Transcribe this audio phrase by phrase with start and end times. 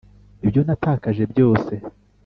[0.45, 1.73] ibyo natakaje byose.